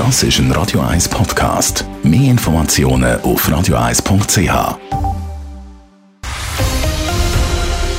[0.00, 1.84] Das ist ein Radio 1 Podcast.
[2.02, 4.78] Mehr Informationen auf radio1.ch.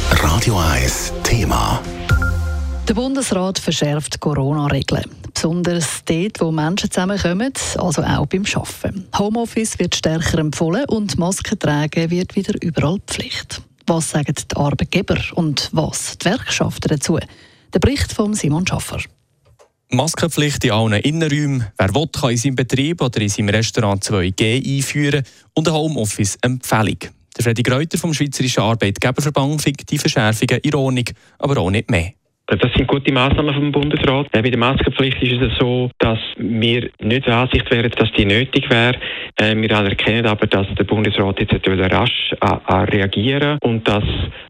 [0.09, 1.79] Radio 1 Thema.
[2.87, 5.11] Der Bundesrat verschärft Corona-Regeln.
[5.31, 9.07] Besonders dort, wo Menschen zusammenkommen, also auch beim Arbeiten.
[9.15, 13.61] Homeoffice wird stärker empfohlen und Masken tragen wird wieder überall Pflicht.
[13.85, 17.19] Was sagen die Arbeitgeber und was die Werkschaften dazu?
[17.71, 18.97] Der Bericht von Simon Schaffer.
[19.93, 21.67] Maskenpflicht in allen Innenräumen.
[21.77, 25.23] Wer will, kann in seinem Betrieb oder in seinem Restaurant 2G einführen
[25.53, 26.97] und eine Homeoffice-Empfehlung.
[27.37, 31.05] Der Freddy Greuter vom Schweizerischen Arbeitgeberverband findet die Verschärfungen Ordnung,
[31.39, 32.13] aber auch nicht mehr.
[32.59, 34.29] Das sind gute Maßnahmen vom Bundesrat.
[34.33, 38.69] Bei der Maskenpflicht ist es so, dass wir nicht der Ansicht wären, dass die nötig
[38.69, 38.97] wäre.
[39.37, 44.03] Äh, wir alle erkennen aber, dass der Bundesrat jetzt rasch reagieren und dass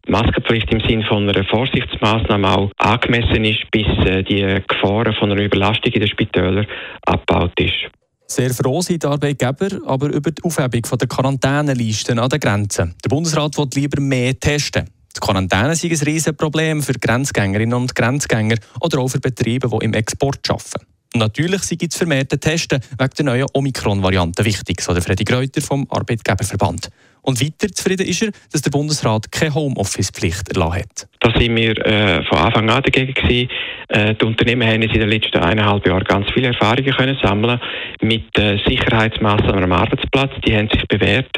[0.08, 5.42] Maskenpflicht im Sinne von einer Vorsichtsmaßnahme auch angemessen ist, bis äh, die Gefahren von einer
[5.42, 6.66] Überlastung in den Spitälern
[7.06, 7.88] abgebaut ist.
[8.26, 12.94] Sehr froh sind die Arbeitgeber aber über die Aufhebung der Quarantänelisten an den Grenzen.
[13.04, 14.88] Der Bundesrat will lieber mehr testen.
[15.16, 19.94] Die Quarantäne ist ein Riesenproblem für Grenzgängerinnen und Grenzgänger oder auch für Betriebe, die im
[19.94, 20.86] Export arbeiten.
[21.14, 25.86] Natürlich sind das vermehrte Testen wegen der neuen Omikron-Variante wichtig, so der Freddy Greuter vom
[25.90, 26.88] Arbeitgeberverband.
[27.20, 31.08] Und weiter zufrieden ist er, dass der Bundesrat keine Homeoffice-Pflicht erlassen hat.
[31.20, 33.48] Da sind wir äh, von Anfang an dagegen.
[33.88, 37.60] Äh, die Unternehmen haben in den letzten eineinhalb Jahren ganz viele Erfahrungen können sammeln
[38.00, 40.32] mit äh, Sicherheitsmaßnahmen am Arbeitsplatz.
[40.46, 41.30] Die haben sich bewährt.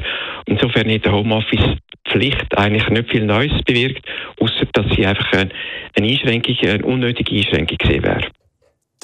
[0.46, 1.76] Insofern hat der Homeoffice
[2.08, 4.06] Pflicht eigentlich nicht viel Neues bewirkt,
[4.40, 5.50] außer dass sie einfach eine,
[5.96, 8.20] Einschränkung, eine unnötige Einschränkung gesehen wäre.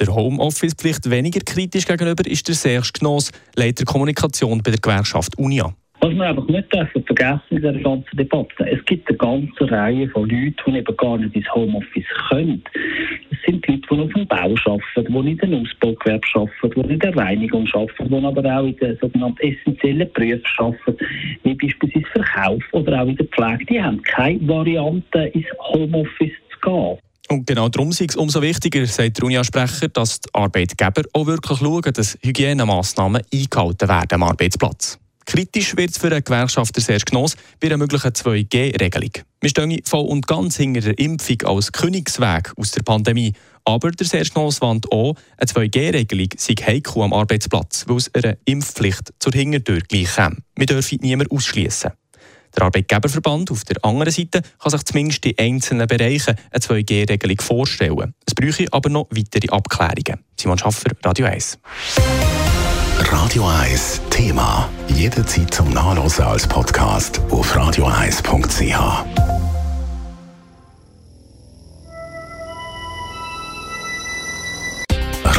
[0.01, 5.75] Der Homeoffice-Pflicht weniger kritisch gegenüber ist der Serge Gnoss, Leiter Kommunikation bei der Gewerkschaft Unia.
[5.99, 10.09] Was wir einfach nicht dürfen vergessen in dieser ganzen Debatte, es gibt eine ganze Reihe
[10.09, 12.63] von Leuten, die eben gar nicht ins Homeoffice können.
[13.29, 16.99] Es sind Leute, die auf dem Bau arbeiten, die in den Ausbaugewerbe arbeiten, die in
[16.99, 20.97] der Reinigung arbeiten, die aber auch in den sogenannten essentiellen Berufen arbeiten,
[21.43, 23.65] wie beispielsweise Verkauf oder auch in der Pflege.
[23.65, 26.97] Die haben keine Variante, ins Homeoffice zu gehen.
[27.31, 31.59] Und genau darum ist es umso wichtiger, sagt der Unia-Sprecher, dass die Arbeitgeber auch wirklich
[31.59, 34.99] schauen, dass Hygienemaßnahmen eingehalten werden am Arbeitsplatz.
[35.25, 39.11] Kritisch wird es für den Gewerkschafter Serge Gnoss bei einer möglichen 2G-Regelung.
[39.39, 43.31] Wir stehen voll und ganz hinter der Impfung als Königsweg aus der Pandemie.
[43.63, 48.35] Aber der Serge Gnoss warnt auch, eine 2G-Regelung sei heikel am Arbeitsplatz, weil es einer
[48.43, 50.35] Impfpflicht zur Hintertür gleich käme.
[50.57, 51.91] Wir dürfen niemanden ausschließen.
[52.55, 58.13] Der Arbeitgeberverband auf der anderen Seite kann sich zumindest in einzelnen Bereichen eine 2G-Regelung vorstellen.
[58.25, 60.23] Es bräuchte aber noch weitere Abklärungen.
[60.39, 61.59] Simon Schaffer, Radio 1.
[62.99, 64.69] Radio 1 Thema.
[64.87, 69.10] Jederzeit zum Nachlesen als Podcast auf radio1.ch.